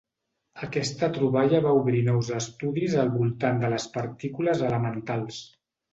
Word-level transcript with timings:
Aquesta 0.67 1.09
troballa 1.17 1.59
va 1.65 1.75
obrir 1.81 2.01
nous 2.07 2.31
estudis 2.39 2.95
al 3.03 3.13
voltant 3.19 3.61
de 3.65 3.73
les 3.75 3.89
partícules 3.99 4.65
elementals. 4.71 5.39